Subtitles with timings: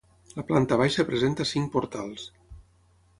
[0.37, 2.25] La planta baixa presenta cinc portals.